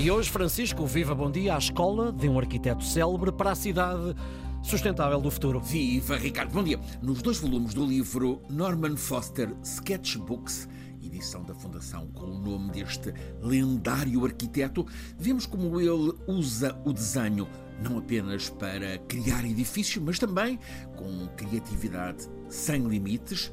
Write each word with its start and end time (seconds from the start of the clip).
E 0.00 0.12
hoje, 0.12 0.30
Francisco, 0.30 0.86
viva 0.86 1.12
bom 1.12 1.28
dia 1.28 1.56
à 1.56 1.58
escola 1.58 2.12
de 2.12 2.28
um 2.28 2.38
arquiteto 2.38 2.84
célebre 2.84 3.32
para 3.32 3.50
a 3.50 3.54
cidade 3.56 4.14
sustentável 4.62 5.20
do 5.20 5.28
futuro. 5.28 5.58
Viva, 5.58 6.16
Ricardo, 6.16 6.52
bom 6.52 6.62
dia. 6.62 6.78
Nos 7.02 7.20
dois 7.20 7.38
volumes 7.38 7.74
do 7.74 7.84
livro 7.84 8.40
Norman 8.48 8.96
Foster 8.96 9.52
Sketchbooks, 9.60 10.68
edição 11.02 11.42
da 11.42 11.52
Fundação 11.52 12.06
com 12.14 12.26
o 12.26 12.38
nome 12.38 12.70
deste 12.70 13.12
lendário 13.42 14.24
arquiteto, 14.24 14.86
vemos 15.18 15.46
como 15.46 15.80
ele 15.80 16.14
usa 16.28 16.80
o 16.84 16.92
desenho 16.92 17.48
não 17.82 17.98
apenas 17.98 18.48
para 18.48 18.98
criar 18.98 19.44
edifícios, 19.44 20.04
mas 20.04 20.18
também 20.18 20.60
com 20.96 21.26
criatividade 21.36 22.28
sem 22.48 22.86
limites, 22.86 23.52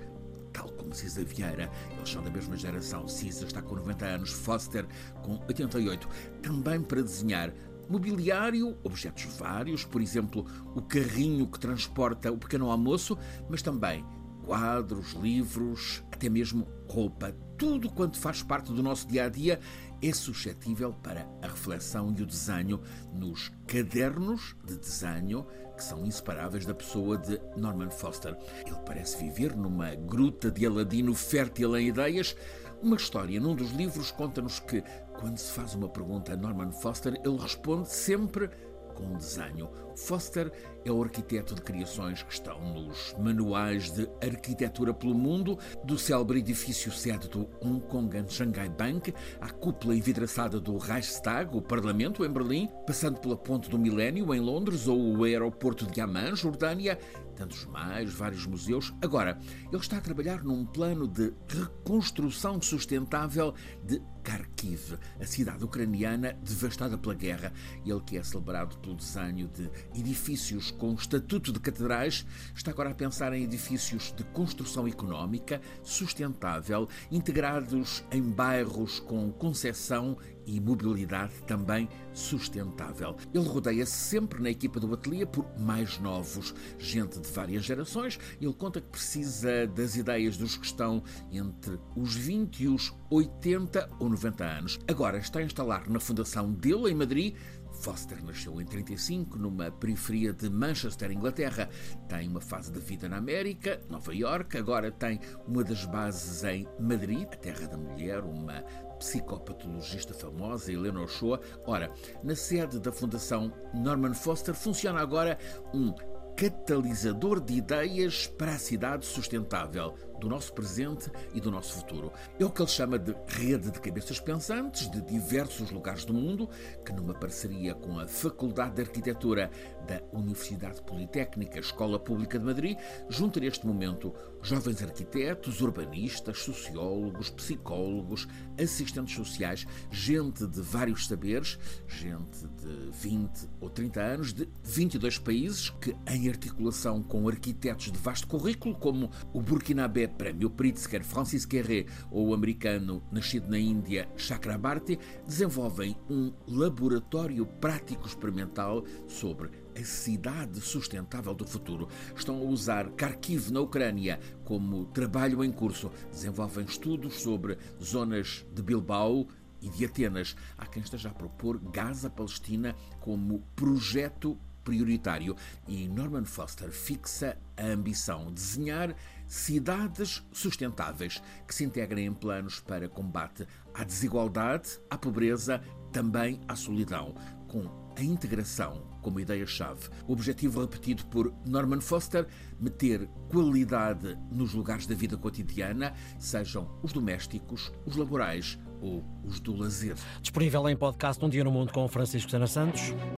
como 0.85 0.93
Cisa 0.93 1.23
Vieira. 1.23 1.69
Eles 1.97 2.09
são 2.09 2.23
da 2.23 2.29
mesma 2.29 2.55
geração. 2.55 3.07
Cisa 3.07 3.45
está 3.45 3.61
com 3.61 3.75
90 3.75 4.05
anos, 4.05 4.31
Foster 4.31 4.85
com 5.23 5.39
88. 5.47 6.07
Também 6.41 6.81
para 6.81 7.01
desenhar 7.01 7.51
mobiliário, 7.89 8.77
objetos 8.83 9.25
vários, 9.37 9.83
por 9.83 10.01
exemplo, 10.01 10.45
o 10.75 10.81
carrinho 10.81 11.47
que 11.47 11.59
transporta 11.59 12.31
o 12.31 12.37
pequeno 12.37 12.71
almoço, 12.71 13.17
mas 13.49 13.61
também 13.61 14.03
quadros, 14.43 15.13
livros, 15.13 16.03
até 16.11 16.29
mesmo 16.29 16.67
roupa. 16.87 17.35
Tudo 17.57 17.89
quanto 17.89 18.19
faz 18.19 18.43
parte 18.43 18.73
do 18.73 18.83
nosso 18.83 19.07
dia 19.07 19.25
a 19.25 19.29
dia 19.29 19.59
é 20.01 20.11
suscetível 20.11 20.93
para 20.93 21.25
a 21.41 21.47
reflexão 21.47 22.13
e 22.17 22.21
o 22.21 22.25
desenho 22.25 22.81
nos 23.13 23.49
cadernos 23.65 24.55
de 24.65 24.77
desenho 24.77 25.47
que 25.75 25.83
são 25.83 26.05
inseparáveis 26.05 26.65
da 26.65 26.73
pessoa 26.73 27.17
de 27.17 27.39
Norman 27.55 27.89
Foster. 27.89 28.37
Ele 28.65 28.77
parece 28.85 29.17
viver 29.17 29.55
numa 29.55 29.95
gruta 29.95 30.51
de 30.51 30.65
Aladino 30.65 31.13
fértil 31.13 31.77
em 31.77 31.87
ideias. 31.87 32.35
Uma 32.81 32.97
história 32.97 33.39
num 33.39 33.55
dos 33.55 33.71
livros 33.71 34.11
conta-nos 34.11 34.59
que, 34.59 34.83
quando 35.17 35.37
se 35.37 35.51
faz 35.53 35.73
uma 35.75 35.87
pergunta 35.87 36.33
a 36.33 36.37
Norman 36.37 36.71
Foster, 36.73 37.19
ele 37.23 37.37
responde 37.37 37.89
sempre 37.89 38.49
com 38.95 39.03
um 39.03 39.17
desenho. 39.17 39.69
Foster 39.95 40.51
é 40.83 40.91
o 40.91 41.01
arquiteto 41.01 41.55
de 41.55 41.61
criações 41.61 42.21
que 42.23 42.33
estão 42.33 42.59
nos 42.73 43.15
manuais 43.17 43.91
de 43.91 44.09
arquitetura 44.21 44.93
pelo 44.93 45.13
mundo, 45.13 45.57
do 45.83 45.97
célebre 45.97 46.39
edifício 46.39 46.91
sede 46.91 47.29
do 47.29 47.49
Hong 47.61 47.79
Kong 47.87 48.17
and 48.17 48.27
Shanghai 48.27 48.69
Bank, 48.69 49.13
à 49.39 49.49
cúpula 49.49 49.95
envidraçada 49.95 50.59
do 50.59 50.77
Reichstag, 50.77 51.55
o 51.55 51.61
Parlamento, 51.61 52.25
em 52.25 52.29
Berlim, 52.29 52.69
passando 52.85 53.19
pela 53.19 53.37
Ponte 53.37 53.69
do 53.69 53.77
Milénio, 53.77 54.33
em 54.33 54.39
Londres, 54.39 54.87
ou 54.87 55.17
o 55.17 55.23
aeroporto 55.23 55.85
de 55.85 56.01
Amman, 56.01 56.35
Jordânia, 56.35 56.97
tantos 57.35 57.65
mais, 57.65 58.13
vários 58.13 58.45
museus. 58.45 58.93
Agora, 59.01 59.37
ele 59.71 59.81
está 59.81 59.97
a 59.97 60.01
trabalhar 60.01 60.43
num 60.43 60.65
plano 60.65 61.07
de 61.07 61.33
reconstrução 61.47 62.61
sustentável 62.61 63.53
de 63.83 64.01
Kharkiv, 64.23 64.97
a 65.21 65.25
cidade 65.25 65.63
ucraniana 65.63 66.33
devastada 66.43 66.97
pela 66.97 67.13
guerra. 67.13 67.53
Ele 67.85 68.01
que 68.01 68.17
é 68.17 68.23
celebrado 68.23 68.77
pelo 68.79 68.95
desenho 68.95 69.47
de 69.47 69.69
edifícios 69.93 70.71
com 70.71 70.95
estatuto 70.95 71.53
de 71.53 71.59
catedrais, 71.59 72.25
está 72.55 72.71
agora 72.71 72.89
a 72.89 72.95
pensar 72.95 73.33
em 73.33 73.43
edifícios 73.43 74.11
de 74.11 74.23
construção 74.23 74.87
económica, 74.87 75.61
sustentável, 75.83 76.89
integrados 77.11 78.03
em 78.11 78.23
bairros 78.23 78.99
com 78.99 79.31
concessão 79.31 80.17
e 80.45 80.59
mobilidade 80.59 81.33
também 81.47 81.89
sustentável. 82.13 83.15
Ele 83.33 83.47
rodeia-se 83.47 83.91
sempre 83.91 84.41
na 84.41 84.49
equipa 84.49 84.79
do 84.79 84.93
ateliê 84.93 85.25
por 85.25 85.45
mais 85.59 85.99
novos, 85.99 86.53
gente 86.77 87.19
de 87.19 87.29
várias 87.31 87.63
gerações. 87.63 88.19
Ele 88.39 88.53
conta 88.53 88.81
que 88.81 88.89
precisa 88.89 89.67
das 89.67 89.95
ideias 89.95 90.37
dos 90.37 90.57
que 90.57 90.65
estão 90.65 91.03
entre 91.31 91.79
os 91.95 92.15
20 92.15 92.63
e 92.63 92.67
os 92.67 92.93
80 93.09 93.89
ou 93.99 94.09
90 94.09 94.43
anos. 94.43 94.79
Agora 94.87 95.17
está 95.17 95.39
a 95.39 95.43
instalar 95.43 95.89
na 95.89 95.99
fundação 95.99 96.51
dele 96.51 96.91
em 96.91 96.95
Madrid 96.95 97.35
Foster 97.75 98.23
nasceu 98.23 98.59
em 98.59 98.65
35 98.65 99.37
numa 99.37 99.69
periferia 99.69 100.33
de 100.33 100.49
Manchester, 100.49 101.11
Inglaterra. 101.11 101.69
Tem 102.07 102.27
uma 102.27 102.41
fase 102.41 102.71
de 102.71 102.79
vida 102.79 103.07
na 103.07 103.17
América, 103.17 103.81
Nova 103.89 104.13
York, 104.13 104.57
agora 104.57 104.91
tem 104.91 105.19
uma 105.47 105.63
das 105.63 105.85
bases 105.85 106.43
em 106.43 106.67
Madrid, 106.79 107.27
a 107.31 107.35
terra 107.35 107.67
da 107.67 107.77
mulher, 107.77 108.23
uma 108.23 108.63
psicopatologista 108.97 110.13
famosa, 110.13 110.71
Helena 110.71 111.01
Ochoa. 111.01 111.39
Ora, 111.67 111.91
na 112.23 112.35
sede 112.35 112.79
da 112.79 112.91
Fundação 112.91 113.53
Norman 113.73 114.13
Foster 114.13 114.55
funciona 114.55 114.99
agora 114.99 115.37
um 115.73 115.93
catalisador 116.35 117.39
de 117.39 117.53
ideias 117.53 118.27
para 118.27 118.55
a 118.55 118.59
cidade 118.59 119.05
sustentável 119.05 119.95
do 120.19 120.29
nosso 120.29 120.53
presente 120.53 121.11
e 121.33 121.39
do 121.39 121.51
nosso 121.51 121.73
futuro. 121.73 122.11
É 122.39 122.45
o 122.45 122.49
que 122.49 122.61
ele 122.61 122.69
chama 122.69 122.97
de 122.97 123.15
rede 123.27 123.71
de 123.71 123.79
cabeças 123.79 124.19
pensantes 124.19 124.89
de 124.89 125.01
diversos 125.01 125.71
lugares 125.71 126.05
do 126.05 126.13
mundo, 126.13 126.49
que 126.85 126.93
numa 126.93 127.13
parceria 127.13 127.73
com 127.73 127.99
a 127.99 128.07
Faculdade 128.07 128.75
de 128.75 128.81
Arquitetura 128.81 129.49
da 129.87 130.01
Universidade 130.13 130.81
Politécnica 130.81 131.59
Escola 131.59 131.99
Pública 131.99 132.39
de 132.39 132.45
Madrid, 132.45 132.77
junta 133.09 133.39
neste 133.39 133.65
momento 133.65 134.13
jovens 134.41 134.81
arquitetos, 134.81 135.61
urbanistas, 135.61 136.39
sociólogos, 136.39 137.29
psicólogos, 137.29 138.27
assistentes 138.61 139.15
sociais, 139.15 139.65
gente 139.91 140.45
de 140.45 140.61
vários 140.61 141.07
saberes, 141.07 141.57
gente 141.87 142.47
de 142.47 142.91
20 142.91 143.49
ou 143.59 143.69
30 143.69 144.01
anos, 144.01 144.33
de 144.33 144.47
22 144.63 145.17
países, 145.17 145.69
que 145.81 145.95
em 146.07 146.29
articulação 146.29 147.01
com 147.01 147.27
arquitetos 147.27 147.91
de 147.91 147.97
vasto 147.97 148.27
currículo, 148.27 148.75
como 148.75 149.09
o 149.33 149.41
Burkinabé 149.41 150.04
Prémio 150.07 150.49
Pritzker 150.49 151.03
Francis 151.03 151.45
Querré 151.45 151.85
ou 152.11 152.29
o 152.29 152.33
americano 152.33 153.03
nascido 153.11 153.49
na 153.49 153.57
Índia 153.57 154.07
Chakrabarti 154.15 154.99
desenvolvem 155.25 155.95
um 156.09 156.31
laboratório 156.47 157.45
prático 157.45 158.07
experimental 158.07 158.83
sobre 159.07 159.49
a 159.79 159.83
cidade 159.83 160.61
sustentável 160.61 161.33
do 161.33 161.45
futuro. 161.45 161.87
Estão 162.15 162.37
a 162.37 162.43
usar 162.43 162.89
Kharkiv, 162.91 163.51
na 163.51 163.59
Ucrânia, 163.59 164.19
como 164.43 164.85
trabalho 164.85 165.43
em 165.43 165.51
curso. 165.51 165.91
Desenvolvem 166.11 166.65
estudos 166.65 167.21
sobre 167.21 167.57
zonas 167.81 168.45
de 168.53 168.61
Bilbao, 168.61 169.27
e 169.61 169.69
de 169.69 169.85
Atenas. 169.85 170.35
Há 170.57 170.65
quem 170.67 170.83
esteja 170.83 171.09
a 171.09 171.13
propor 171.13 171.57
Gaza-Palestina 171.57 172.75
como 172.99 173.39
projeto 173.55 174.37
prioritário 174.63 175.35
e 175.67 175.87
Norman 175.87 176.25
Foster 176.25 176.71
fixa 176.71 177.37
a 177.55 177.67
ambição 177.67 178.25
de 178.25 178.33
desenhar 178.33 178.95
cidades 179.27 180.23
sustentáveis 180.31 181.21
que 181.47 181.55
se 181.55 181.63
integrem 181.63 182.05
em 182.05 182.13
planos 182.13 182.59
para 182.59 182.89
combate 182.89 183.47
à 183.73 183.83
desigualdade, 183.83 184.79
à 184.89 184.97
pobreza, 184.97 185.61
também 185.91 186.41
à 186.47 186.55
solidão, 186.55 187.15
com 187.47 187.69
a 187.97 188.03
integração 188.03 188.83
como 189.01 189.19
ideia-chave. 189.19 189.87
O 190.07 190.13
objetivo 190.13 190.61
repetido 190.61 191.05
por 191.05 191.33
Norman 191.45 191.79
Foster, 191.79 192.27
meter 192.59 193.07
qualidade 193.29 194.17
nos 194.31 194.53
lugares 194.53 194.87
da 194.87 194.95
vida 194.95 195.15
cotidiana, 195.15 195.93
sejam 196.17 196.67
os 196.81 196.91
domésticos, 196.91 197.71
os 197.85 197.95
laborais 197.95 198.57
ou 198.81 199.03
os 199.23 199.39
do 199.39 199.55
lazer. 199.55 199.95
Disponível 200.21 200.67
em 200.67 200.75
podcast 200.75 201.23
Um 201.23 201.29
Dia 201.29 201.43
no 201.43 201.51
Mundo 201.51 201.71
com 201.71 201.87
Francisco 201.87 202.31
Sena 202.31 202.47
Santos. 202.47 202.93